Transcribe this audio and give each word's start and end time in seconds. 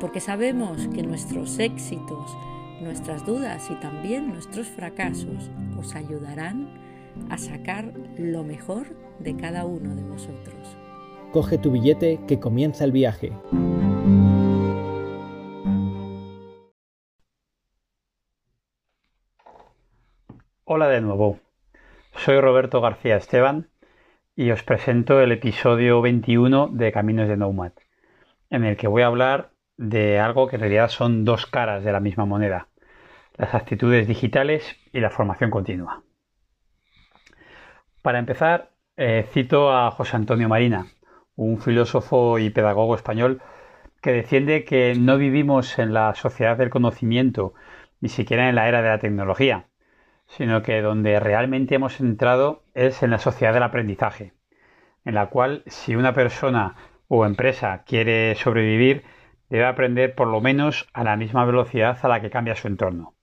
porque 0.00 0.20
sabemos 0.20 0.86
que 0.94 1.02
nuestros 1.02 1.58
éxitos, 1.58 2.36
nuestras 2.80 3.26
dudas 3.26 3.68
y 3.70 3.74
también 3.76 4.28
nuestros 4.28 4.68
fracasos 4.68 5.50
os 5.76 5.94
ayudarán 5.94 6.68
a 7.30 7.38
sacar 7.38 7.92
lo 8.16 8.44
mejor 8.44 8.86
de 9.18 9.36
cada 9.36 9.64
uno 9.64 9.94
de 9.96 10.02
vosotros. 10.02 10.76
Coge 11.32 11.58
tu 11.58 11.72
billete 11.72 12.20
que 12.28 12.38
comienza 12.38 12.84
el 12.84 12.92
viaje. 12.92 13.32
Hola 20.64 20.88
de 20.88 21.00
nuevo. 21.00 21.40
Soy 22.14 22.40
Roberto 22.40 22.80
García 22.80 23.16
Esteban 23.16 23.68
y 24.36 24.50
os 24.50 24.62
presento 24.62 25.20
el 25.20 25.32
episodio 25.32 26.00
21 26.00 26.68
de 26.68 26.92
Caminos 26.92 27.28
de 27.28 27.36
Nomad, 27.36 27.72
en 28.50 28.64
el 28.64 28.76
que 28.76 28.86
voy 28.86 29.02
a 29.02 29.06
hablar 29.06 29.50
de 29.78 30.18
algo 30.18 30.48
que 30.48 30.56
en 30.56 30.60
realidad 30.60 30.88
son 30.88 31.24
dos 31.24 31.46
caras 31.46 31.82
de 31.84 31.92
la 31.92 32.00
misma 32.00 32.26
moneda, 32.26 32.68
las 33.36 33.54
actitudes 33.54 34.06
digitales 34.06 34.76
y 34.92 35.00
la 35.00 35.10
formación 35.10 35.50
continua. 35.50 36.02
Para 38.02 38.18
empezar, 38.18 38.72
eh, 38.96 39.26
cito 39.32 39.72
a 39.72 39.90
José 39.92 40.16
Antonio 40.16 40.48
Marina, 40.48 40.86
un 41.36 41.60
filósofo 41.60 42.38
y 42.38 42.50
pedagogo 42.50 42.96
español 42.96 43.40
que 44.02 44.12
defiende 44.12 44.64
que 44.64 44.94
no 44.98 45.16
vivimos 45.16 45.78
en 45.78 45.94
la 45.94 46.14
sociedad 46.14 46.56
del 46.56 46.70
conocimiento, 46.70 47.54
ni 48.00 48.08
siquiera 48.08 48.48
en 48.48 48.56
la 48.56 48.68
era 48.68 48.82
de 48.82 48.88
la 48.88 48.98
tecnología, 48.98 49.66
sino 50.26 50.62
que 50.62 50.82
donde 50.82 51.20
realmente 51.20 51.76
hemos 51.76 52.00
entrado 52.00 52.62
es 52.74 53.02
en 53.02 53.10
la 53.10 53.18
sociedad 53.18 53.54
del 53.54 53.62
aprendizaje, 53.62 54.32
en 55.04 55.14
la 55.14 55.26
cual 55.26 55.62
si 55.66 55.94
una 55.94 56.14
persona 56.14 56.74
o 57.06 57.24
empresa 57.24 57.84
quiere 57.86 58.34
sobrevivir, 58.34 59.04
debe 59.48 59.66
aprender 59.66 60.14
por 60.14 60.28
lo 60.28 60.40
menos 60.40 60.88
a 60.92 61.04
la 61.04 61.16
misma 61.16 61.44
velocidad 61.44 61.98
a 62.02 62.08
la 62.08 62.20
que 62.20 62.30
cambia 62.30 62.56
su 62.56 62.68
entorno. 62.68 63.14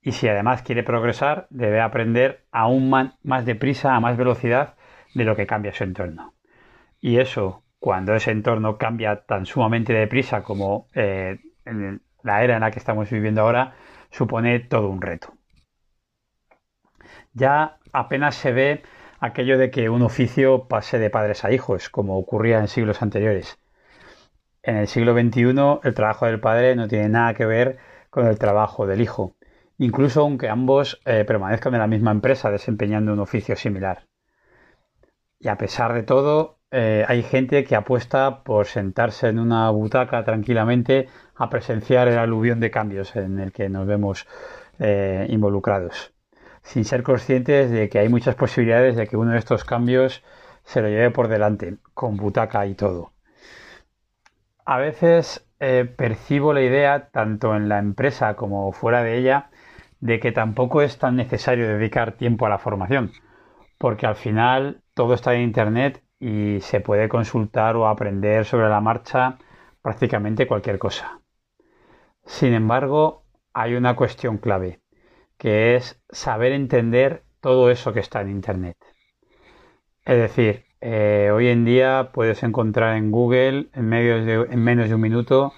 Y 0.00 0.12
si 0.12 0.28
además 0.28 0.62
quiere 0.62 0.82
progresar, 0.82 1.46
debe 1.50 1.80
aprender 1.80 2.44
aún 2.52 2.90
más 2.90 3.44
deprisa, 3.44 3.94
a 3.94 4.00
más 4.00 4.16
velocidad 4.16 4.74
de 5.14 5.24
lo 5.24 5.36
que 5.36 5.46
cambia 5.46 5.72
su 5.72 5.84
entorno. 5.84 6.34
Y 7.00 7.18
eso, 7.18 7.64
cuando 7.78 8.14
ese 8.14 8.30
entorno 8.30 8.78
cambia 8.78 9.24
tan 9.24 9.46
sumamente 9.46 9.92
deprisa 9.92 10.42
como 10.42 10.88
eh, 10.94 11.38
en 11.64 12.02
la 12.22 12.42
era 12.42 12.54
en 12.54 12.60
la 12.60 12.70
que 12.70 12.78
estamos 12.78 13.10
viviendo 13.10 13.42
ahora, 13.42 13.74
supone 14.10 14.60
todo 14.60 14.88
un 14.88 15.02
reto. 15.02 15.34
Ya 17.32 17.78
apenas 17.92 18.34
se 18.34 18.52
ve 18.52 18.82
aquello 19.20 19.58
de 19.58 19.70
que 19.70 19.88
un 19.90 20.02
oficio 20.02 20.68
pase 20.68 20.98
de 20.98 21.10
padres 21.10 21.44
a 21.44 21.52
hijos, 21.52 21.88
como 21.88 22.18
ocurría 22.18 22.58
en 22.58 22.68
siglos 22.68 23.02
anteriores 23.02 23.58
en 24.68 24.76
el 24.76 24.86
siglo 24.86 25.14
XXI 25.14 25.80
el 25.82 25.94
trabajo 25.94 26.26
del 26.26 26.40
padre 26.40 26.76
no 26.76 26.88
tiene 26.88 27.08
nada 27.08 27.32
que 27.32 27.46
ver 27.46 27.78
con 28.10 28.26
el 28.26 28.38
trabajo 28.38 28.86
del 28.86 29.00
hijo, 29.00 29.34
incluso 29.78 30.20
aunque 30.20 30.50
ambos 30.50 31.00
eh, 31.06 31.24
permanezcan 31.26 31.72
en 31.72 31.80
la 31.80 31.86
misma 31.86 32.10
empresa 32.10 32.50
desempeñando 32.50 33.14
un 33.14 33.20
oficio 33.20 33.56
similar. 33.56 34.04
Y 35.40 35.48
a 35.48 35.56
pesar 35.56 35.94
de 35.94 36.02
todo, 36.02 36.58
eh, 36.70 37.02
hay 37.08 37.22
gente 37.22 37.64
que 37.64 37.76
apuesta 37.76 38.44
por 38.44 38.66
sentarse 38.66 39.28
en 39.28 39.38
una 39.38 39.70
butaca 39.70 40.22
tranquilamente 40.22 41.08
a 41.34 41.48
presenciar 41.48 42.06
el 42.08 42.18
aluvión 42.18 42.60
de 42.60 42.70
cambios 42.70 43.16
en 43.16 43.38
el 43.38 43.52
que 43.52 43.70
nos 43.70 43.86
vemos 43.86 44.26
eh, 44.78 45.26
involucrados, 45.30 46.12
sin 46.60 46.84
ser 46.84 47.02
conscientes 47.02 47.70
de 47.70 47.88
que 47.88 48.00
hay 48.00 48.10
muchas 48.10 48.34
posibilidades 48.34 48.96
de 48.96 49.06
que 49.06 49.16
uno 49.16 49.32
de 49.32 49.38
estos 49.38 49.64
cambios 49.64 50.22
se 50.64 50.82
lo 50.82 50.88
lleve 50.88 51.10
por 51.10 51.28
delante, 51.28 51.78
con 51.94 52.18
butaca 52.18 52.66
y 52.66 52.74
todo. 52.74 53.12
A 54.68 54.76
veces 54.76 55.48
eh, 55.60 55.86
percibo 55.96 56.52
la 56.52 56.60
idea, 56.60 57.08
tanto 57.08 57.56
en 57.56 57.70
la 57.70 57.78
empresa 57.78 58.36
como 58.36 58.70
fuera 58.72 59.02
de 59.02 59.16
ella, 59.16 59.48
de 60.00 60.20
que 60.20 60.30
tampoco 60.30 60.82
es 60.82 60.98
tan 60.98 61.16
necesario 61.16 61.66
dedicar 61.66 62.18
tiempo 62.18 62.44
a 62.44 62.50
la 62.50 62.58
formación, 62.58 63.12
porque 63.78 64.04
al 64.04 64.14
final 64.14 64.82
todo 64.92 65.14
está 65.14 65.34
en 65.34 65.40
Internet 65.40 66.04
y 66.20 66.58
se 66.60 66.80
puede 66.80 67.08
consultar 67.08 67.76
o 67.76 67.88
aprender 67.88 68.44
sobre 68.44 68.68
la 68.68 68.82
marcha 68.82 69.38
prácticamente 69.80 70.46
cualquier 70.46 70.78
cosa. 70.78 71.22
Sin 72.26 72.52
embargo, 72.52 73.24
hay 73.54 73.74
una 73.74 73.96
cuestión 73.96 74.36
clave, 74.36 74.82
que 75.38 75.76
es 75.76 75.98
saber 76.10 76.52
entender 76.52 77.24
todo 77.40 77.70
eso 77.70 77.94
que 77.94 78.00
está 78.00 78.20
en 78.20 78.28
Internet. 78.28 78.76
Es 80.04 80.18
decir, 80.18 80.67
eh, 80.80 81.30
hoy 81.32 81.48
en 81.48 81.64
día 81.64 82.10
puedes 82.12 82.42
encontrar 82.42 82.96
en 82.96 83.10
Google 83.10 83.68
en, 83.72 83.92
en 83.92 84.62
menos 84.62 84.88
de 84.88 84.94
un 84.94 85.00
minuto, 85.00 85.52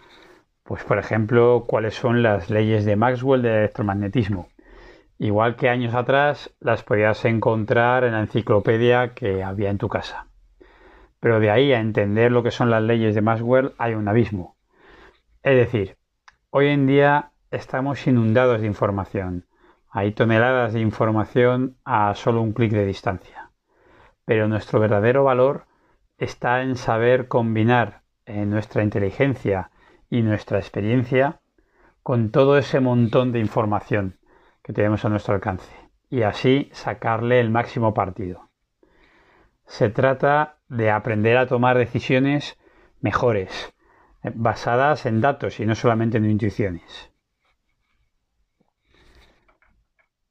pues 0.62 0.82
por 0.84 0.98
ejemplo, 0.98 1.64
cuáles 1.66 1.94
son 1.94 2.22
las 2.22 2.48
leyes 2.48 2.84
de 2.84 2.97
Maxwell 2.97 3.42
del 3.42 3.53
electromagnetismo. 3.53 4.48
Igual 5.19 5.56
que 5.56 5.69
años 5.69 5.94
atrás 5.94 6.54
las 6.60 6.82
podías 6.82 7.25
encontrar 7.26 8.04
en 8.04 8.12
la 8.12 8.20
enciclopedia 8.20 9.12
que 9.14 9.42
había 9.42 9.70
en 9.70 9.78
tu 9.78 9.88
casa. 9.88 10.26
Pero 11.20 11.41
de 11.41 11.50
ahí 11.50 11.72
a 11.72 11.80
entender 11.80 12.32
lo 12.32 12.42
que 12.42 12.50
son 12.50 12.70
las 12.70 12.82
leyes 12.82 13.14
de 13.14 13.20
Maxwell 13.20 13.75
hay 13.76 13.94
un 13.94 14.09
abismo. 14.09 14.56
Es 15.42 15.56
decir, 15.56 15.98
hoy 16.48 16.69
en 16.69 16.86
día 16.86 17.32
estamos 17.50 18.06
inundados 18.06 18.62
de 18.62 18.66
información. 18.66 19.47
Hay 19.91 20.12
toneladas 20.12 20.72
de 20.72 20.80
información 20.80 21.76
a 21.84 22.14
solo 22.14 22.41
un 22.41 22.53
clic 22.53 22.72
de 22.72 22.86
distancia 22.86 23.40
pero 24.30 24.46
nuestro 24.46 24.78
verdadero 24.78 25.24
valor 25.24 25.66
está 26.16 26.62
en 26.62 26.76
saber 26.76 27.26
combinar 27.26 28.02
eh, 28.26 28.46
nuestra 28.46 28.84
inteligencia 28.84 29.72
y 30.08 30.22
nuestra 30.22 30.60
experiencia 30.60 31.41
con 32.04 32.30
todo 32.30 32.56
ese 32.56 32.78
montón 32.78 33.32
de 33.32 33.41
información 33.41 34.20
que 34.62 34.72
tenemos 34.72 35.04
a 35.04 35.08
nuestro 35.08 35.34
alcance 35.34 35.74
y 36.10 36.22
así 36.22 36.70
sacarle 36.72 37.41
el 37.41 37.50
máximo 37.50 37.92
partido. 37.92 38.50
Se 39.66 39.88
trata 39.88 40.58
de 40.68 40.92
aprender 40.92 41.36
a 41.36 41.48
tomar 41.48 41.76
decisiones 41.76 42.56
mejores, 43.00 43.74
eh, 44.22 44.30
basadas 44.32 45.06
en 45.06 45.20
datos 45.20 45.58
y 45.58 45.66
no 45.66 45.74
solamente 45.74 46.18
en 46.18 46.30
intuiciones. 46.30 47.10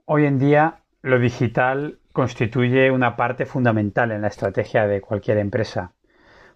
Hoy 0.06 0.26
en 0.26 0.40
día 0.40 0.84
lo 1.02 1.20
digital 1.20 2.00
constituye 2.20 2.92
una 2.92 3.16
parte 3.16 3.46
fundamental 3.46 4.12
en 4.12 4.24
la 4.24 4.28
estrategia 4.28 4.86
de 4.88 5.00
cualquier 5.00 5.38
empresa, 5.38 5.94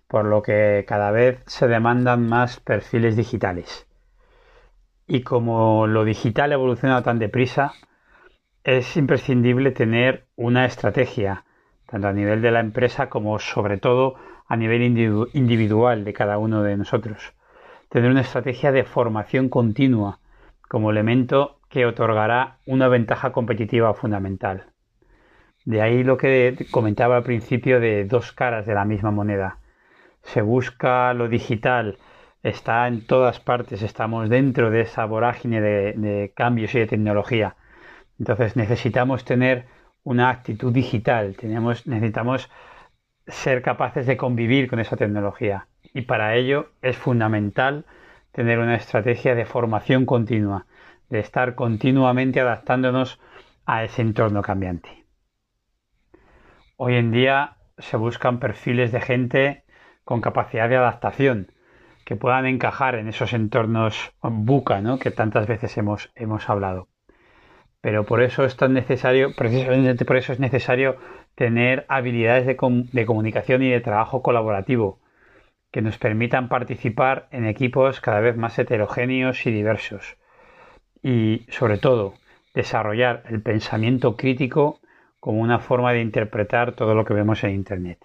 por 0.10 0.26
lo 0.26 0.42
que 0.42 0.84
cada 0.86 1.10
vez 1.10 1.42
se 1.46 1.70
demandan 1.70 2.28
más 2.28 2.60
perfiles 2.60 3.16
digitales. 3.16 3.88
Y 5.08 5.22
como 5.22 5.88
lo 5.88 6.04
digital 6.04 6.52
evoluciona 6.52 7.02
tan 7.02 7.18
deprisa, 7.18 7.72
es 8.66 8.98
imprescindible 8.98 9.72
tener 9.72 10.26
una 10.36 10.66
estrategia, 10.66 11.46
tanto 11.86 12.10
a 12.10 12.12
nivel 12.12 12.42
de 12.42 12.52
la 12.52 12.60
empresa 12.60 13.08
como 13.08 13.40
sobre 13.40 13.78
todo 13.78 14.16
a 14.46 14.58
nivel 14.58 14.82
individual 14.82 16.04
de 16.04 16.12
cada 16.12 16.40
uno 16.40 16.62
de 16.62 16.76
nosotros. 16.76 17.36
Tener 17.88 18.12
una 18.12 18.20
estrategia 18.20 18.74
de 18.74 18.84
formación 18.84 19.48
continua 19.48 20.20
como 20.68 20.92
elemento 20.92 21.62
que 21.70 21.86
otorgará 21.86 22.58
una 22.66 22.90
ventaja 22.90 23.32
competitiva 23.32 23.94
fundamental. 23.94 24.73
De 25.66 25.82
ahí 25.82 26.04
lo 26.04 26.18
que 26.18 26.68
comentaba 26.72 27.18
al 27.18 27.24
principio 27.24 27.80
de 27.80 28.04
dos 28.06 28.34
caras 28.34 28.66
de 28.66 28.74
la 28.74 28.84
misma 28.84 29.12
moneda. 29.12 29.60
Se 30.22 30.42
busca 30.42 31.14
lo 31.14 31.30
digital, 31.30 31.98
está 32.44 32.88
en 32.88 33.08
todas 33.08 33.40
partes, 33.40 33.82
estamos 33.82 34.30
dentro 34.30 34.70
de 34.70 34.82
esa 34.82 35.06
vorágine 35.06 35.62
de, 35.62 36.34
cambios 36.36 36.76
y 36.76 36.80
de 36.80 36.88
tecnología. 36.88 37.56
Entonces 38.20 38.58
necesitamos 38.58 39.24
tener 39.24 39.66
una 40.04 40.30
actitud 40.30 40.74
digital, 40.74 41.38
tenemos, 41.38 41.88
necesitamos 41.88 42.50
ser 43.26 43.62
capaces 43.62 44.06
de 44.06 44.18
convivir 44.18 44.70
con 44.70 44.80
esa 44.80 44.98
tecnología. 44.98 45.68
Y 45.94 46.02
para 46.02 46.36
ello 46.36 46.72
es 46.82 46.98
fundamental 46.98 47.86
tener 48.34 48.60
una 48.60 48.76
estrategia 48.76 49.34
de 49.34 49.46
formación 49.46 50.06
continua, 50.06 50.66
de 51.10 51.20
estar 51.20 51.56
continuamente 51.56 52.42
adaptándonos 52.42 53.20
a 53.66 53.86
ese 53.86 54.02
entorno 54.02 54.42
cambiante. 54.42 55.03
Hoy 56.76 56.96
en 56.96 57.12
día 57.12 57.58
se 57.78 57.98
buscan 57.98 58.40
perfiles 58.40 58.92
de 58.92 59.00
gente 59.00 59.64
con 60.04 60.22
capacidad 60.22 60.68
de 60.68 60.78
adaptación, 60.78 61.52
que 62.04 62.16
puedan 62.16 62.48
encajar 62.48 62.96
en 62.96 63.08
esos 63.08 63.34
entornos 63.34 64.12
buca, 64.22 64.82
¿no? 64.82 64.98
Que 64.98 65.12
tantas 65.12 65.46
veces 65.46 65.78
hemos, 65.78 66.12
hemos 66.16 66.50
hablado. 66.50 66.88
Pero 67.80 68.06
por 68.06 68.24
eso 68.24 68.44
es 68.44 68.58
tan 68.58 68.74
necesario, 68.74 69.36
precisamente 69.36 70.04
por 70.04 70.18
eso 70.18 70.34
es 70.34 70.40
necesario 70.40 70.98
tener 71.36 71.86
habilidades 71.90 72.48
de, 72.48 72.58
de 72.92 73.06
comunicación 73.06 73.62
y 73.62 73.70
de 73.70 73.82
trabajo 73.82 74.24
colaborativo 74.24 75.00
que 75.72 75.84
nos 75.84 76.00
permitan 76.00 76.50
participar 76.50 77.28
en 77.30 77.46
equipos 77.46 78.02
cada 78.02 78.20
vez 78.20 78.36
más 78.36 78.58
heterogéneos 78.58 79.46
y 79.46 79.52
diversos. 79.52 80.18
Y 81.04 81.46
sobre 81.50 81.78
todo, 81.78 82.16
desarrollar 82.56 83.24
el 83.30 83.44
pensamiento 83.44 84.18
crítico 84.18 84.80
como 85.24 85.40
una 85.40 85.60
forma 85.60 85.94
de 85.94 86.02
interpretar 86.02 86.74
todo 86.74 86.96
lo 86.96 87.06
que 87.06 87.14
vemos 87.14 87.46
en 87.46 87.52
Internet. 87.52 87.98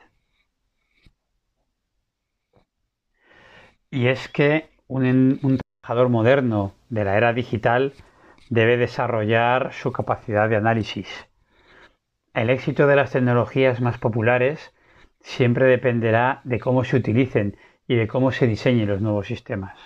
Y 3.91 4.06
es 4.06 4.29
que 4.29 4.69
un, 4.87 5.59
trabajador 5.82 6.11
moderno 6.11 6.76
de 6.91 7.03
la 7.03 7.17
era 7.17 7.32
digital 7.32 7.93
debe 8.50 8.76
desarrollar 8.76 9.73
su 9.73 9.91
capacidad 9.91 10.49
de 10.49 10.55
análisis. 10.55 11.09
El 12.35 12.50
éxito 12.50 12.87
de 12.87 12.94
las 12.94 13.11
tecnologías 13.11 13.81
más 13.81 13.99
populares 13.99 14.73
siempre 15.19 15.67
dependerá 15.67 16.41
de 16.44 16.61
cómo 16.61 16.85
se 16.85 16.99
utilicen 16.99 17.56
y 17.88 17.97
de 17.97 18.06
cómo 18.06 18.31
se 18.31 18.47
diseñen 18.47 18.87
los 18.87 19.00
nuevos 19.00 19.26
sistemas. 19.26 19.76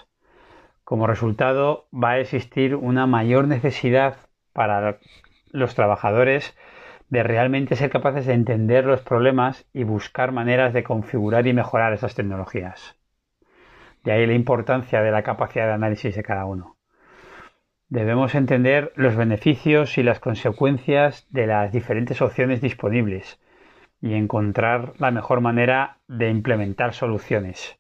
Como 0.85 1.07
resultado, 1.07 1.89
va 1.95 2.11
a 2.11 2.21
existir 2.21 2.77
una 2.77 3.07
mayor 3.07 3.49
necesidad 3.49 4.19
para 4.53 4.99
los 5.51 5.75
trabajadores 5.75 6.55
de 7.13 7.23
realmente 7.23 7.77
ser 7.77 7.91
capaces 7.91 8.25
de 8.25 8.33
entender 8.33 8.87
los 8.87 9.03
problemas 9.03 9.67
y 9.75 9.85
buscar 9.85 10.33
maneras 10.33 10.73
de 10.73 10.83
configurar 10.83 11.47
y 11.47 11.53
mejorar 11.53 11.93
esas 11.93 12.15
tecnologías. 12.15 12.97
De 14.03 14.13
ahí 14.13 14.27
la 14.27 14.33
importancia 14.33 15.03
de 15.03 15.11
la 15.11 15.23
capacidad 15.23 15.67
de 15.67 15.75
análisis 15.75 16.17
de 16.17 16.23
cada 16.23 16.47
uno. 16.47 16.79
Debemos 17.91 18.35
entender 18.35 18.95
los 18.97 19.15
beneficios 19.15 19.99
y 19.99 20.03
las 20.03 20.21
consecuencias 20.21 21.27
de 21.29 21.47
las 21.47 21.71
diferentes 21.71 22.23
opciones 22.23 22.63
disponibles 22.63 23.39
y 24.01 24.15
encontrar 24.15 24.95
la 24.99 25.11
mejor 25.11 25.43
manera 25.43 25.99
de 26.09 26.31
implementar 26.31 26.95
soluciones. 26.95 27.79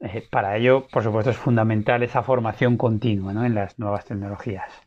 Eh, 0.00 0.26
para 0.28 0.56
ello, 0.56 0.88
por 0.90 1.04
supuesto, 1.04 1.30
es 1.30 1.36
fundamental 1.36 2.02
esa 2.02 2.24
formación 2.24 2.76
continua 2.76 3.46
en 3.46 3.54
las 3.54 3.78
nuevas 3.78 4.04
tecnologías. 4.04 4.85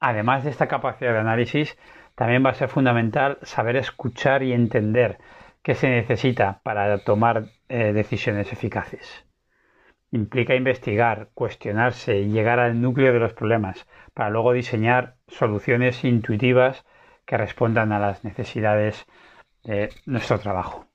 Además 0.00 0.44
de 0.44 0.50
esta 0.50 0.66
capacidad 0.66 1.12
de 1.12 1.18
análisis, 1.20 1.78
también 2.14 2.44
va 2.44 2.50
a 2.50 2.54
ser 2.54 2.68
fundamental 2.68 3.38
saber 3.42 3.76
escuchar 3.76 4.42
y 4.42 4.52
entender 4.52 5.18
qué 5.62 5.74
se 5.74 5.90
necesita 5.90 6.60
para 6.64 6.98
tomar 7.04 7.44
eh, 7.68 7.92
decisiones 7.92 8.52
eficaces. 8.52 9.26
Implica 10.10 10.54
investigar, 10.54 11.28
cuestionarse 11.34 12.18
y 12.18 12.30
llegar 12.30 12.58
al 12.58 12.80
núcleo 12.80 13.12
de 13.12 13.20
los 13.20 13.34
problemas 13.34 13.86
para 14.14 14.30
luego 14.30 14.52
diseñar 14.52 15.16
soluciones 15.28 16.02
intuitivas 16.04 16.84
que 17.26 17.36
respondan 17.36 17.92
a 17.92 18.00
las 18.00 18.24
necesidades 18.24 19.06
de 19.62 19.90
nuestro 20.06 20.38
trabajo. 20.40 20.86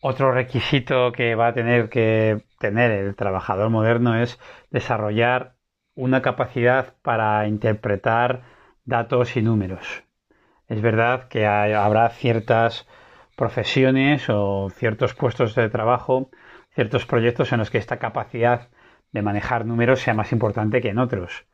Otro 0.00 0.32
requisito 0.32 1.12
que 1.12 1.34
va 1.34 1.48
a 1.48 1.54
tener 1.54 1.88
que 1.88 2.44
tener 2.58 2.90
el 2.90 3.16
trabajador 3.16 3.70
moderno 3.70 4.20
es 4.20 4.38
desarrollar 4.70 5.55
una 5.96 6.22
capacidad 6.22 6.94
para 7.02 7.48
interpretar 7.48 8.42
datos 8.84 9.36
y 9.36 9.42
números. 9.42 10.04
Es 10.68 10.80
verdad 10.80 11.28
que 11.28 11.46
habrá 11.46 12.08
ciertas 12.10 12.86
profesiones 13.36 14.28
o 14.28 14.70
ciertos 14.70 15.14
puestos 15.14 15.54
de 15.54 15.68
trabajo, 15.68 16.30
ciertos 16.74 17.06
proyectos 17.06 17.52
en 17.52 17.58
los 17.58 17.70
que 17.70 17.78
esta 17.78 17.98
capacidad 17.98 18.68
de 19.12 19.22
manejar 19.22 19.64
números 19.66 20.00
sea 20.00 20.14
más 20.14 20.32
importante 20.32 20.80
que 20.80 20.90
en 20.90 20.98
otros. 20.98 21.46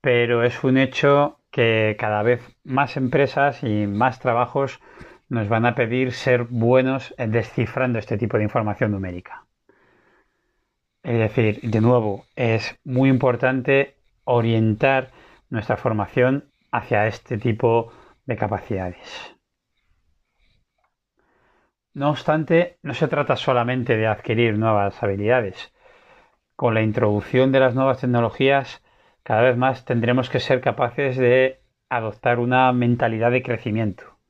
Pero 0.00 0.42
es 0.42 0.64
un 0.64 0.78
hecho 0.78 1.38
que 1.50 1.96
cada 1.98 2.22
vez 2.22 2.40
más 2.64 2.96
empresas 2.96 3.62
y 3.62 3.86
más 3.86 4.20
trabajos 4.20 4.80
nos 5.28 5.48
van 5.48 5.66
a 5.66 5.74
pedir 5.74 6.12
ser 6.12 6.44
buenos 6.44 7.14
en 7.18 7.32
descifrando 7.32 7.98
este 7.98 8.16
tipo 8.16 8.38
de 8.38 8.44
información 8.44 8.92
numérica. 8.92 9.44
Es 11.02 11.18
decir, 11.18 11.60
de 11.62 11.80
nuevo, 11.80 12.26
es 12.36 12.78
muy 12.84 13.08
importante 13.08 13.96
orientar 14.24 15.10
nuestra 15.48 15.76
formación 15.76 16.50
hacia 16.70 17.06
este 17.06 17.38
tipo 17.38 17.92
de 18.26 18.36
capacidades. 18.36 19.34
No 21.94 22.10
obstante, 22.10 22.78
no 22.82 22.94
se 22.94 23.08
trata 23.08 23.36
solamente 23.36 23.96
de 23.96 24.06
adquirir 24.06 24.58
nuevas 24.58 25.02
habilidades. 25.02 25.72
Con 26.54 26.74
la 26.74 26.82
introducción 26.82 27.50
de 27.50 27.60
las 27.60 27.74
nuevas 27.74 28.00
tecnologías, 28.00 28.82
cada 29.22 29.42
vez 29.42 29.56
más 29.56 29.84
tendremos 29.84 30.30
que 30.30 30.40
ser 30.40 30.60
capaces 30.60 31.16
de 31.16 31.60
adoptar 31.88 32.38
una 32.38 32.72
mentalidad 32.72 33.32
de 33.32 33.42
crecimiento 33.42 34.20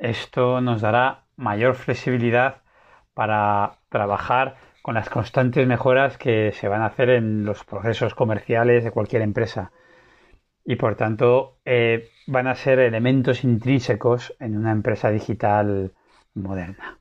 esto 0.00 0.62
nos 0.62 0.80
dará 0.80 1.26
mayor 1.36 1.74
flexibilidad 1.74 2.62
para 3.14 3.74
trabajar 3.90 4.56
con 4.82 4.94
las 4.94 5.10
constantes 5.10 5.66
mejoras 5.66 6.16
que 6.16 6.52
se 6.52 6.68
van 6.68 6.82
a 6.82 6.86
hacer 6.86 7.10
en 7.10 7.44
los 7.44 7.64
procesos 7.64 8.14
comerciales 8.14 8.84
de 8.84 8.90
cualquier 8.90 9.22
empresa. 9.22 9.72
Y 10.64 10.76
por 10.76 10.96
tanto 10.96 11.58
eh, 11.64 12.10
van 12.26 12.46
a 12.46 12.54
ser 12.54 12.78
elementos 12.78 13.44
intrínsecos 13.44 14.34
en 14.38 14.56
una 14.56 14.72
empresa 14.72 15.10
digital 15.10 15.92
moderna. 16.34 16.98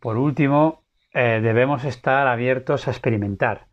Por 0.00 0.16
último, 0.16 0.84
eh, 1.12 1.40
debemos 1.42 1.84
estar 1.84 2.28
abiertos 2.28 2.86
a 2.86 2.92
experimentar. 2.92 3.66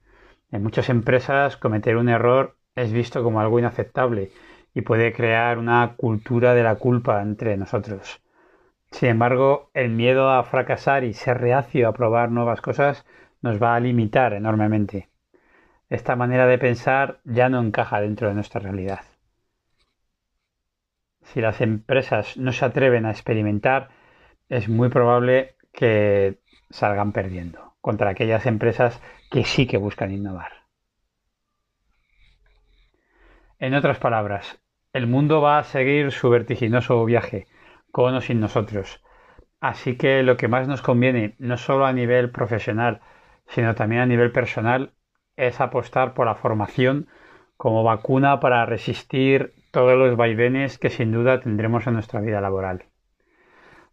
En 0.51 0.63
muchas 0.63 0.89
empresas 0.89 1.57
cometer 1.57 1.97
un 1.97 2.09
error 2.09 2.57
es 2.75 2.91
visto 2.91 3.23
como 3.23 3.39
algo 3.39 3.59
inaceptable 3.59 4.31
y 4.73 4.81
puede 4.81 5.13
crear 5.13 5.57
una 5.57 5.95
cultura 5.95 6.53
de 6.53 6.63
la 6.63 6.75
culpa 6.75 7.21
entre 7.21 7.57
nosotros. 7.57 8.21
Sin 8.95 9.09
embargo, 9.09 9.71
el 9.73 9.89
miedo 9.89 10.29
a 10.29 10.41
fracasar 10.45 11.03
y 11.03 11.11
ser 11.11 11.41
reacio 11.41 11.89
a 11.89 11.91
probar 11.91 12.31
nuevas 12.31 12.61
cosas 12.61 13.05
nos 13.41 13.61
va 13.61 13.75
a 13.75 13.79
limitar 13.81 14.31
enormemente. 14.31 15.09
Esta 15.89 16.15
manera 16.15 16.47
de 16.47 16.57
pensar 16.57 17.19
ya 17.25 17.49
no 17.49 17.59
encaja 17.59 17.99
dentro 17.99 18.29
de 18.29 18.35
nuestra 18.35 18.61
realidad. 18.61 19.01
Si 21.23 21.41
las 21.41 21.59
empresas 21.59 22.37
no 22.37 22.53
se 22.53 22.63
atreven 22.63 23.05
a 23.05 23.11
experimentar, 23.11 23.89
es 24.47 24.69
muy 24.69 24.87
probable 24.87 25.57
que 25.73 26.39
salgan 26.69 27.11
perdiendo 27.11 27.73
contra 27.81 28.11
aquellas 28.11 28.45
empresas 28.45 29.01
que 29.29 29.43
sí 29.43 29.67
que 29.67 29.75
buscan 29.75 30.13
innovar. 30.13 30.53
En 33.59 33.73
otras 33.73 33.99
palabras, 33.99 34.57
el 34.93 35.05
mundo 35.05 35.41
va 35.41 35.57
a 35.57 35.65
seguir 35.65 36.13
su 36.13 36.29
vertiginoso 36.29 37.03
viaje, 37.03 37.45
con 37.95 38.13
o 38.13 38.19
sin 38.19 38.41
nosotros. 38.41 39.01
Así 39.61 39.95
que 39.95 40.21
lo 40.21 40.35
que 40.35 40.49
más 40.49 40.67
nos 40.67 40.81
conviene, 40.81 41.35
no 41.39 41.55
solo 41.55 41.85
a 41.85 41.93
nivel 41.93 42.29
profesional, 42.29 42.99
sino 43.47 43.73
también 43.73 44.01
a 44.01 44.05
nivel 44.05 44.33
personal, 44.33 44.91
es 45.37 45.61
apostar 45.61 46.13
por 46.13 46.25
la 46.25 46.35
formación 46.35 47.07
como 47.55 47.85
vacuna 47.85 48.41
para 48.41 48.65
resistir 48.65 49.53
todos 49.71 49.97
los 49.97 50.17
vaivenes 50.17 50.77
que 50.77 50.89
sin 50.89 51.13
duda 51.13 51.39
tendremos 51.39 51.87
en 51.87 51.93
nuestra 51.93 52.19
vida 52.19 52.41
laboral. 52.41 52.83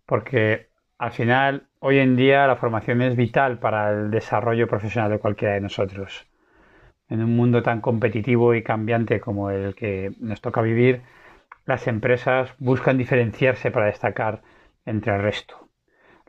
Porque 0.05 0.67
al 0.99 1.13
final, 1.13 1.69
hoy 1.79 2.01
en 2.01 2.17
día, 2.17 2.49
la 2.49 2.57
formación 2.57 3.03
es 3.03 3.15
vital 3.15 3.61
para 3.61 3.93
el 3.93 4.11
desarrollo 4.11 4.67
profesional 4.67 5.13
de 5.13 5.21
cualquiera 5.21 5.55
de 5.55 5.61
nosotros 5.61 6.27
en 7.09 7.23
un 7.23 7.37
mundo 7.37 7.63
tan 7.63 7.81
competitivo 7.81 8.55
y 8.55 8.65
cambiante 8.65 9.21
como 9.21 9.51
el 9.51 9.77
que 9.77 10.13
nos 10.19 10.41
toca 10.41 10.61
vivir, 10.61 11.03
las 11.65 11.87
empresas 11.87 12.55
buscan 12.59 12.99
diferenciarse 12.99 13.71
para 13.71 13.87
destacar 13.87 14.43
entre 14.85 15.15
el 15.15 15.23
resto, 15.23 15.69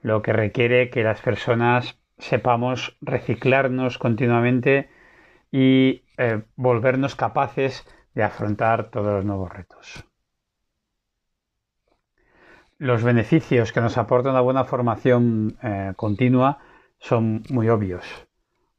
lo 0.02 0.22
que 0.22 0.34
requiere 0.34 0.90
que 0.90 1.04
las 1.04 1.22
personas 1.22 2.00
sepamos 2.18 2.98
reciclarnos 3.02 3.98
continuamente 3.98 4.90
y 5.52 6.04
eh, 6.18 6.44
volvernos 6.56 7.16
capaces 7.16 7.86
de 8.14 8.24
afrontar 8.24 8.90
todos 8.90 9.14
los 9.14 9.26
nuevos 9.26 9.52
retos. 9.52 10.06
Los 12.78 13.04
beneficios 13.04 13.72
que 13.72 13.82
nos 13.82 13.98
aporta 13.98 14.32
una 14.32 14.42
buena 14.42 14.66
formación 14.66 15.58
eh, 15.64 15.94
continua 15.96 16.60
son 17.00 17.44
muy 17.50 17.70
obvios. 17.70 18.06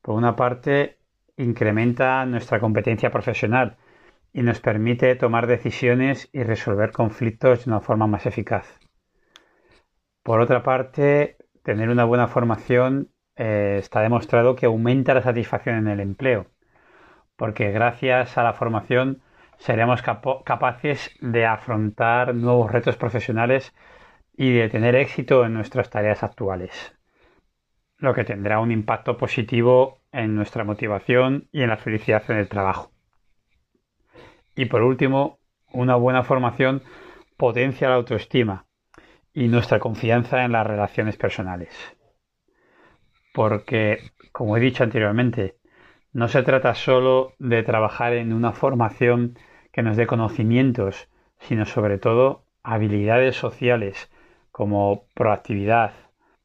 Por 0.03 0.15
una 0.15 0.37
parte, 0.37 0.99
incrementa 1.37 2.25
nuestra 2.27 2.61
competencia 2.61 3.11
profesional 3.11 3.77
y 4.35 4.43
nos 4.43 4.61
permite 4.61 5.15
tomar 5.15 5.47
decisiones 5.47 6.29
y 6.33 6.43
resolver 6.43 6.91
conflictos 6.91 7.65
de 7.65 7.71
una 7.71 7.81
forma 7.81 8.09
más 8.09 8.27
eficaz. 8.27 8.81
Por 10.25 10.41
otra 10.41 10.65
parte, 10.65 11.37
tener 11.63 11.89
una 11.89 12.05
buena 12.05 12.27
formación 12.27 13.11
eh, 13.37 13.77
está 13.79 14.01
demostrado 14.01 14.57
que 14.57 14.67
aumenta 14.67 15.15
la 15.15 15.23
satisfacción 15.23 15.77
en 15.77 15.87
el 15.87 16.01
empleo, 16.01 16.49
porque 17.37 17.71
gracias 17.71 18.37
a 18.37 18.43
la 18.43 18.55
formación 18.55 19.23
seremos 19.57 20.03
capaces 20.03 21.17
de 21.21 21.47
afrontar 21.47 22.35
nuevos 22.35 22.73
retos 22.73 22.97
profesionales 22.97 23.73
y 24.37 24.53
de 24.53 24.69
tener 24.69 24.97
éxito 24.97 25.45
en 25.45 25.55
nuestras 25.55 25.91
tareas 25.91 26.25
actuales, 26.25 26.97
lo 27.99 28.15
que 28.15 28.25
tendrá 28.25 28.59
un 28.59 28.73
impacto 28.73 29.17
positivo 29.17 30.01
en 30.11 30.35
nuestra 30.35 30.65
motivación 30.65 31.49
y 31.53 31.63
en 31.63 31.69
la 31.69 31.77
felicidad 31.77 32.25
en 32.31 32.39
el 32.39 32.49
trabajo. 32.49 32.94
Y 34.57 34.67
por 34.67 34.83
último, 34.83 35.39
una 35.73 35.97
buena 35.97 36.23
formación 36.23 36.83
potencia 37.37 37.89
la 37.89 37.97
autoestima 37.97 38.67
y 39.33 39.49
nuestra 39.49 39.81
confianza 39.81 40.45
en 40.45 40.53
las 40.53 40.67
relaciones 40.67 41.17
personales. 41.17 41.75
Porque, 43.33 44.13
como 44.33 44.57
he 44.57 44.61
dicho 44.61 44.85
anteriormente, 44.85 45.57
no 46.13 46.29
se 46.29 46.45
trata 46.45 46.77
solo 46.77 47.33
de 47.41 47.65
trabajar 47.65 48.13
en 48.13 48.33
una 48.33 48.53
formación 48.53 49.37
que 49.73 49.83
nos 49.83 49.97
dé 49.97 50.07
conocimientos, 50.07 51.09
sino 51.41 51.67
sobre 51.67 51.99
todo 51.99 52.45
habilidades 52.63 53.35
sociales 53.35 54.11
como 54.53 55.09
proactividad, 55.15 55.93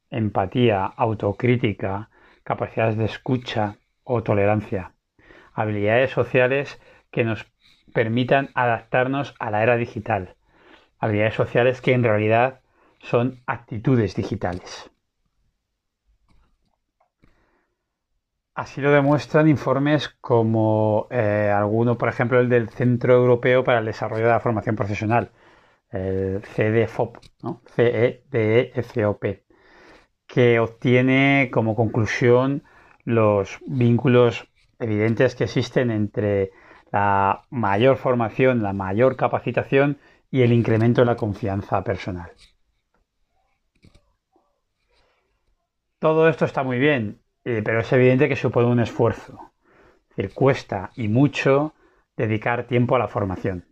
empatía, 0.09 0.85
autocrítica, 0.85 2.09
capacidades 2.43 2.97
de 2.97 3.05
escucha 3.05 3.77
o 4.03 4.23
tolerancia. 4.23 4.93
Habilidades 5.53 6.09
sociales 6.09 6.81
que 7.11 7.23
nos 7.23 7.45
permitan 7.93 8.50
adaptarnos 8.55 9.36
a 9.39 9.51
la 9.51 9.63
era 9.63 9.77
digital. 9.77 10.36
Habilidades 11.00 11.36
sociales 11.36 11.81
que 11.81 11.93
en 11.93 12.03
realidad 12.03 12.62
son 13.00 13.41
actitudes 13.46 14.15
digitales. 14.15 14.89
Así 18.60 18.81
lo 18.81 18.91
demuestran 18.91 19.48
informes 19.48 20.10
como 20.19 21.08
eh, 21.12 21.50
alguno, 21.55 21.98
por 21.98 22.10
ejemplo, 22.10 22.41
el 22.41 22.50
del 22.50 22.69
Centro 22.69 23.13
Europeo 23.13 23.63
para 23.63 23.79
el 23.79 23.86
Desarrollo 23.86 24.25
de 24.25 24.31
la 24.31 24.41
Formación 24.41 24.75
Profesional, 24.75 25.31
el 25.91 26.41
CDFOP, 26.41 27.17
¿no? 27.41 27.62
CEDEFOP, 27.74 29.24
que 30.27 30.60
obtiene 30.60 31.50
como 31.53 31.74
conclusión 31.74 32.63
los 33.05 33.60
vínculos 33.65 34.50
evidentes 34.77 35.36
que 35.36 35.46
existen 35.46 35.89
entre 35.89 36.51
la 36.91 37.46
mayor 37.50 37.98
formación, 37.98 38.63
la 38.63 38.74
mayor 38.74 39.15
capacitación 39.15 39.98
y 40.31 40.41
el 40.41 40.53
incremento 40.53 41.01
de 41.01 41.05
la 41.05 41.15
confianza 41.15 41.84
personal. 41.84 42.31
Todo 46.00 46.29
esto 46.29 46.46
está 46.46 46.63
muy 46.63 46.79
bien, 46.79 47.22
eh, 47.43 47.62
pero 47.63 47.81
es 47.81 47.91
evidente 47.91 48.29
que 48.29 48.36
supone 48.36 48.67
un 48.67 48.79
esfuerzo. 48.79 49.51
Es 50.10 50.15
decir, 50.15 50.34
cuesta 50.34 50.91
y 50.96 51.08
mucho 51.08 51.74
dedicar 52.15 52.67
tiempo 52.67 52.96
a 52.96 53.00
la 53.00 53.08
formación. 53.08 53.65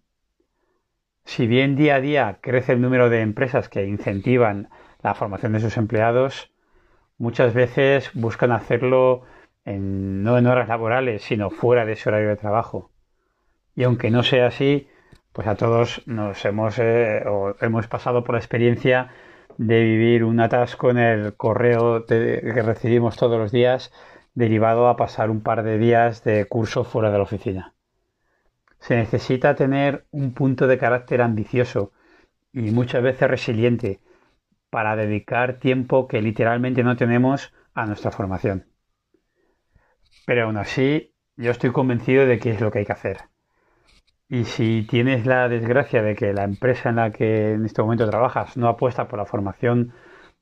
Si 1.23 1.47
bien 1.47 1.75
día 1.75 1.95
a 1.95 2.01
día 2.01 2.39
crece 2.41 2.73
el 2.73 2.81
número 2.81 3.09
de 3.09 3.21
empresas 3.21 3.69
que 3.69 3.85
incentivan 3.85 4.69
la 5.01 5.13
formación 5.13 5.53
de 5.53 5.59
sus 5.59 5.77
empleados, 5.77 6.51
muchas 7.17 7.53
veces 7.53 8.11
buscan 8.13 8.51
hacerlo 8.51 9.23
no 9.65 10.37
en 10.37 10.47
horas 10.47 10.69
laborales, 10.69 11.23
sino 11.23 11.49
fuera 11.49 11.85
de 11.85 11.93
ese 11.93 12.07
horario 12.07 12.29
de 12.29 12.37
trabajo. 12.37 12.91
Y 13.77 13.83
aunque 13.83 14.09
no 14.09 14.23
sea 14.23 14.47
así, 14.47 14.87
pues 15.33 15.47
a 15.47 15.53
todos 15.53 16.01
nos 16.07 16.43
hemos, 16.45 16.79
eh, 16.79 17.23
hemos 17.61 17.87
pasado 17.87 18.23
por 18.23 18.33
la 18.33 18.39
experiencia 18.39 19.11
de 19.59 19.83
vivir 19.83 20.23
un 20.23 20.39
atasco 20.39 20.89
en 20.89 20.97
el 20.97 21.35
correo 21.35 22.07
que 22.07 22.63
recibimos 22.65 23.17
todos 23.17 23.37
los 23.37 23.51
días, 23.51 23.93
derivado 24.33 24.87
a 24.87 24.97
pasar 24.97 25.29
un 25.29 25.41
par 25.41 25.61
de 25.61 25.77
días 25.77 26.23
de 26.23 26.45
curso 26.45 26.85
fuera 26.85 27.11
de 27.11 27.17
la 27.17 27.23
oficina. 27.23 27.75
Se 28.79 28.95
necesita 28.95 29.53
tener 29.53 30.07
un 30.09 30.33
punto 30.33 30.65
de 30.65 30.79
carácter 30.79 31.21
ambicioso 31.21 31.91
y 32.53 32.71
muchas 32.71 33.03
veces 33.03 33.29
resiliente 33.29 33.99
para 34.71 34.95
dedicar 34.95 35.59
tiempo 35.59 36.07
que 36.07 36.23
literalmente 36.23 36.81
no 36.81 36.95
tenemos 36.95 37.53
a 37.75 37.85
nuestra 37.85 38.09
formación. 38.09 38.65
Pero 40.25 40.45
aún 40.45 40.57
así, 40.57 41.13
yo 41.35 41.51
estoy 41.51 41.71
convencido 41.71 42.25
de 42.25 42.39
que 42.39 42.49
es 42.49 42.59
lo 42.59 42.71
que 42.71 42.79
hay 42.79 42.85
que 42.85 42.93
hacer. 42.93 43.17
Y 44.29 44.43
si 44.43 44.83
tienes 44.83 45.25
la 45.25 45.47
desgracia 45.47 46.01
de 46.01 46.15
que 46.15 46.33
la 46.33 46.43
empresa 46.43 46.89
en 46.89 46.97
la 46.97 47.11
que 47.11 47.53
en 47.53 47.65
este 47.65 47.81
momento 47.81 48.09
trabajas 48.09 48.57
no 48.57 48.67
apuesta 48.67 49.07
por 49.07 49.19
la 49.19 49.25
formación 49.25 49.93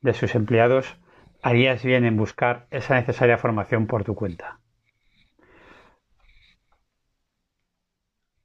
de 0.02 0.14
sus 0.14 0.34
empleados, 0.34 0.98
harías 1.44 1.84
bien 1.84 2.04
en 2.04 2.18
buscar 2.18 2.66
esa 2.72 2.96
necesaria 2.96 3.38
formación 3.38 3.86
por 3.86 4.04
tu 4.04 4.16
cuenta. 4.16 4.60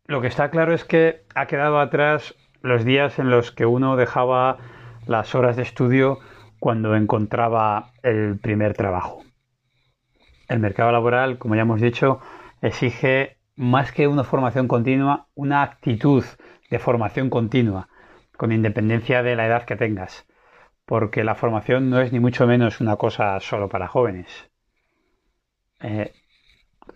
Lo 0.04 0.20
que 0.20 0.26
está 0.26 0.50
claro 0.50 0.74
es 0.74 0.84
que 0.84 1.24
ha 1.34 1.46
quedado 1.46 1.78
atrás 1.80 2.34
los 2.60 2.84
días 2.84 3.18
en 3.18 3.30
los 3.30 3.52
que 3.52 3.64
uno 3.64 3.96
dejaba 3.96 4.58
las 5.06 5.34
horas 5.34 5.56
de 5.56 5.62
estudio 5.62 6.18
cuando 6.58 6.94
encontraba 6.94 7.92
el 8.02 8.38
primer 8.38 8.74
trabajo. 8.74 9.24
El 10.48 10.58
mercado 10.58 10.92
laboral, 10.92 11.38
como 11.38 11.54
ya 11.54 11.62
hemos 11.62 11.80
dicho, 11.80 12.20
exige 12.60 13.39
más 13.56 13.92
que 13.92 14.08
una 14.08 14.24
formación 14.24 14.68
continua, 14.68 15.28
una 15.34 15.62
actitud 15.62 16.24
de 16.70 16.78
formación 16.78 17.30
continua, 17.30 17.88
con 18.36 18.52
independencia 18.52 19.22
de 19.22 19.36
la 19.36 19.46
edad 19.46 19.64
que 19.64 19.76
tengas, 19.76 20.26
porque 20.86 21.24
la 21.24 21.34
formación 21.34 21.90
no 21.90 22.00
es 22.00 22.12
ni 22.12 22.20
mucho 22.20 22.46
menos 22.46 22.80
una 22.80 22.96
cosa 22.96 23.38
solo 23.40 23.68
para 23.68 23.88
jóvenes. 23.88 24.50
Eh, 25.80 26.12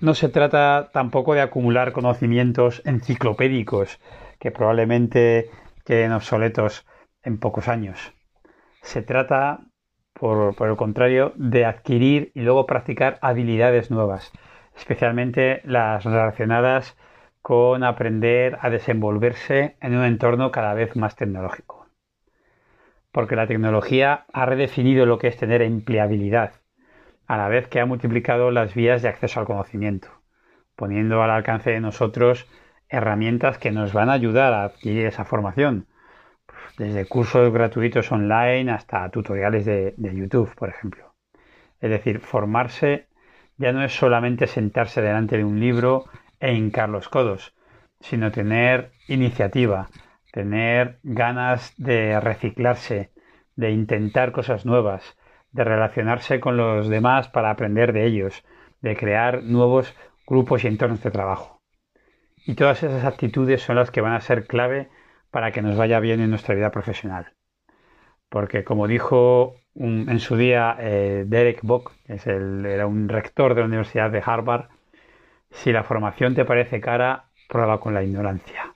no 0.01 0.15
se 0.15 0.29
trata 0.29 0.91
tampoco 0.93 1.35
de 1.35 1.43
acumular 1.43 1.93
conocimientos 1.93 2.83
enciclopédicos 2.85 4.01
que 4.39 4.51
probablemente 4.51 5.51
queden 5.85 6.13
obsoletos 6.13 6.87
en 7.23 7.39
pocos 7.39 7.69
años. 7.69 8.15
Se 8.83 9.03
trata, 9.03 9.61
por 10.13 10.55
el 10.61 10.77
contrario, 10.77 11.33
de 11.37 11.65
adquirir 11.65 12.33
y 12.35 12.41
luego 12.41 12.67
practicar 12.67 13.19
habilidades 13.23 13.91
nuevas 13.91 14.33
especialmente 14.77 15.61
las 15.65 16.05
relacionadas 16.05 16.97
con 17.43 17.85
aprender 17.85 18.59
a 18.61 18.71
desenvolverse 18.71 19.77
en 19.81 19.95
un 19.95 20.05
entorno 20.05 20.51
cada 20.51 20.75
vez 20.75 20.97
más 20.97 21.15
tecnológico. 21.15 21.87
Porque 23.13 23.37
la 23.37 23.47
tecnología 23.47 24.25
ha 24.33 24.47
redefinido 24.47 25.07
lo 25.07 25.19
que 25.19 25.29
es 25.29 25.37
tener 25.37 25.63
empleabilidad, 25.63 26.53
a 27.27 27.37
la 27.37 27.49
vez 27.49 27.69
que 27.69 27.81
ha 27.81 27.87
multiplicado 27.87 28.51
las 28.51 28.75
vías 28.75 29.03
de 29.03 29.09
acceso 29.09 29.41
al 29.41 29.47
conocimiento, 29.47 30.09
poniendo 30.75 31.23
al 31.23 31.31
alcance 31.31 31.71
de 31.71 31.81
nosotros 31.81 32.47
herramientas 32.89 33.59
que 33.59 33.71
nos 33.71 33.93
van 33.93 34.09
a 34.09 34.15
ayudar 34.15 34.53
a 34.53 34.65
adquirir 34.65 35.07
esa 35.07 35.25
formación, 35.25 35.87
desde 36.79 37.07
cursos 37.07 37.53
gratuitos 37.53 38.11
online 38.11 38.71
hasta 38.71 39.09
tutoriales 39.11 39.65
de, 39.65 39.95
de 39.97 40.15
YouTube, 40.15 40.55
por 40.55 40.69
ejemplo. 40.69 41.15
Es 41.81 41.91
decir, 41.91 42.21
formarse 42.21 43.09
ya 43.57 43.73
no 43.73 43.85
es 43.85 43.95
solamente 43.95 44.47
sentarse 44.47 45.01
delante 45.03 45.37
de 45.37 45.45
un 45.45 45.61
libro 45.61 46.05
e 46.41 46.55
hincar 46.55 46.89
los 46.89 47.09
codos, 47.09 47.55
sino 48.01 48.33
tener 48.33 48.93
iniciativa, 49.09 49.89
tener 50.33 50.99
ganas 51.03 51.75
de 51.77 52.21
reciclarse, 52.21 53.13
de 53.57 53.71
intentar 53.71 54.33
cosas 54.33 54.67
nuevas, 54.67 55.17
de 55.53 55.65
relacionarse 55.65 56.41
con 56.41 56.57
los 56.57 56.89
demás 56.89 57.29
para 57.29 57.51
aprender 57.51 57.93
de 57.93 58.07
ellos, 58.07 58.45
de 58.83 58.97
crear 58.97 59.43
nuevos 59.45 59.95
grupos 60.27 60.65
y 60.65 60.67
entornos 60.67 61.03
de 61.03 61.11
trabajo. 61.11 61.61
Y 62.47 62.55
todas 62.55 62.83
esas 62.83 63.05
actitudes 63.05 63.63
son 63.63 63.77
las 63.77 63.91
que 63.91 64.01
van 64.01 64.13
a 64.13 64.21
ser 64.21 64.47
clave 64.47 64.89
para 65.31 65.53
que 65.53 65.63
nos 65.63 65.77
vaya 65.77 66.01
bien 66.01 66.21
en 66.21 66.31
nuestra 66.31 66.55
vida 66.55 66.71
profesional. 66.71 67.33
Porque 68.35 68.65
como 68.65 68.89
dijo 68.89 69.55
en 69.77 70.19
su 70.19 70.37
día 70.37 70.77
eh, 70.81 71.23
Derek 71.25 71.61
Bock, 71.63 71.93
que 72.05 72.15
es 72.15 72.27
el, 72.27 72.67
era 72.67 72.85
un 72.85 73.09
rector 73.09 73.55
de 73.55 73.61
la 73.61 73.69
Universidad 73.69 74.11
de 74.11 74.25
Harvard, 74.27 74.71
si 75.53 75.71
la 75.71 75.85
formación 75.85 76.35
te 76.35 76.45
parece 76.45 76.81
cara, 76.81 77.27
prueba 77.49 77.79
con 77.79 77.95
la 77.95 78.03
ignorancia. 78.03 78.75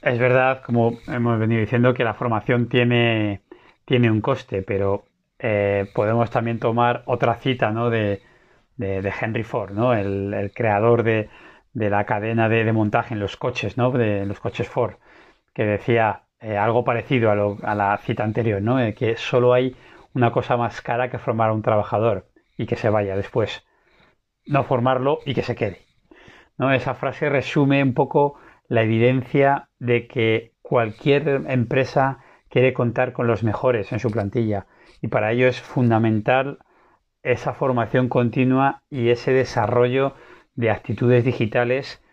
Es 0.00 0.18
verdad, 0.18 0.62
como 0.64 1.00
hemos 1.06 1.38
venido 1.38 1.60
diciendo, 1.60 1.92
que 1.92 2.04
la 2.04 2.14
formación 2.14 2.70
tiene, 2.70 3.42
tiene 3.84 4.10
un 4.10 4.22
coste, 4.22 4.62
pero 4.62 5.04
eh, 5.38 5.84
podemos 5.94 6.30
también 6.30 6.58
tomar 6.58 7.02
otra 7.04 7.34
cita 7.34 7.72
¿no? 7.72 7.90
de, 7.90 8.22
Henry 8.78 9.42
Ford, 9.42 9.72
¿no? 9.72 9.92
el, 9.92 10.50
creador 10.54 11.02
de, 11.02 11.28
de, 11.74 11.90
la 11.90 12.06
cadena 12.06 12.48
de, 12.48 12.72
montaje 12.72 13.12
en 13.12 13.20
los 13.20 13.36
coches, 13.36 13.76
¿no? 13.76 13.90
de 13.90 14.24
los 14.24 14.40
coches 14.40 14.66
Ford, 14.66 14.94
que 15.56 15.64
decía 15.64 16.26
eh, 16.38 16.58
algo 16.58 16.84
parecido 16.84 17.30
a, 17.30 17.74
la 17.74 17.96
cita 17.96 18.22
anterior, 18.24 18.60
¿no? 18.60 18.76
que 18.94 19.16
solo 19.16 19.54
hay 19.54 19.74
una 20.12 20.30
cosa 20.30 20.58
más 20.58 20.82
cara 20.82 21.08
que 21.08 21.18
formar 21.18 21.48
a 21.48 21.54
un 21.54 21.62
trabajador 21.62 22.28
y 22.58 22.66
que 22.66 22.76
se 22.76 22.90
vaya 22.90 23.16
después. 23.16 23.64
No 24.44 24.64
formarlo 24.64 25.20
y 25.24 25.32
que 25.32 25.42
se 25.42 25.56
quede. 25.56 25.86
¿no? 26.58 26.74
Esa 26.74 26.92
frase 26.92 27.30
resume 27.30 27.82
un 27.82 27.94
poco 27.94 28.38
la 28.68 28.82
evidencia 28.82 29.70
de 29.78 30.06
que 30.06 30.52
cualquier 30.60 31.26
empresa 31.48 32.18
quiere 32.50 32.74
contar 32.74 33.14
con 33.14 33.26
los 33.26 33.42
mejores 33.42 33.92
en 33.92 33.98
su 33.98 34.10
plantilla 34.10 34.66
y 35.00 35.08
para 35.08 35.32
ello 35.32 35.48
es 35.48 35.58
fundamental 35.58 36.58
esa 37.22 37.54
formación 37.54 38.10
continua 38.10 38.82
y 38.90 39.08
ese 39.08 39.32
desarrollo 39.32 40.16
de 40.54 40.70
actitudes 40.70 41.24
digitales 41.24 42.04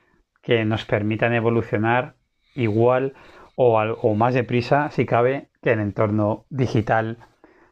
que 0.41 0.63
nos 0.63 0.85
permitan 0.85 1.33
evolucionar 1.33 2.15
igual 2.55 3.13
o, 3.55 3.79
o 3.79 4.15
más 4.15 4.33
deprisa, 4.33 4.89
si 4.91 5.05
cabe, 5.05 5.49
que 5.61 5.71
el 5.71 5.79
entorno 5.79 6.45
digital 6.49 7.17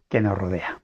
que 0.10 0.22
nos 0.22 0.38
rodea. 0.38 0.82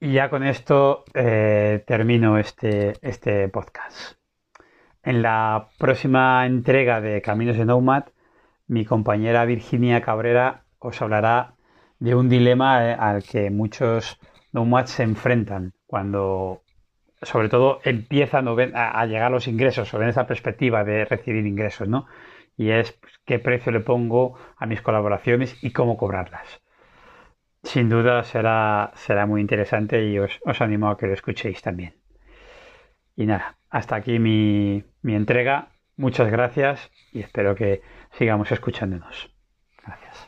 Y 0.00 0.12
ya 0.12 0.30
con 0.30 0.44
esto 0.44 1.04
eh, 1.14 1.82
termino 1.86 2.38
este, 2.38 2.92
este 3.02 3.48
podcast. 3.48 4.16
En 5.02 5.22
la 5.22 5.70
próxima 5.78 6.46
entrega 6.46 7.00
de 7.00 7.20
Caminos 7.20 7.56
de 7.56 7.64
Nomad, 7.64 8.04
mi 8.68 8.84
compañera 8.84 9.44
Virginia 9.44 10.00
Cabrera 10.02 10.64
os 10.78 11.02
hablará 11.02 11.54
de 11.98 12.14
un 12.14 12.28
dilema 12.28 12.90
eh, 12.90 12.96
al 12.98 13.24
que 13.24 13.50
muchos 13.50 14.20
nomads 14.52 14.90
se 14.90 15.02
enfrentan 15.02 15.72
cuando, 15.86 16.62
sobre 17.22 17.48
todo, 17.48 17.80
empiezan 17.84 18.46
a, 18.74 19.06
llegar 19.06 19.30
los 19.30 19.48
ingresos 19.48 19.92
ven 19.92 20.08
esa 20.08 20.26
perspectiva 20.26 20.84
de 20.84 21.04
recibir 21.04 21.46
ingresos, 21.46 21.88
¿no? 21.88 22.06
Y 22.56 22.70
es 22.70 22.92
pues, 22.92 23.12
qué 23.24 23.38
precio 23.38 23.72
le 23.72 23.80
pongo 23.80 24.38
a 24.56 24.66
mis 24.66 24.82
colaboraciones 24.82 25.62
y 25.62 25.72
cómo 25.72 25.96
cobrarlas. 25.96 26.60
Sin 27.62 27.88
duda 27.88 28.22
será, 28.24 28.92
será 28.94 29.26
muy 29.26 29.40
interesante 29.40 30.04
y 30.06 30.18
os, 30.18 30.40
animo 30.60 30.90
a 30.90 30.96
que 30.96 31.06
lo 31.06 31.14
escuchéis 31.14 31.60
también. 31.60 31.94
Y 33.16 33.26
nada, 33.26 33.58
hasta 33.68 33.96
aquí 33.96 34.18
mi, 34.18 34.84
mi 35.02 35.14
entrega. 35.14 35.70
Muchas 35.96 36.30
gracias 36.30 36.90
y 37.12 37.20
espero 37.20 37.56
que 37.56 37.82
sigamos 38.12 38.52
escuchándonos. 38.52 39.34
Gracias. 39.84 40.27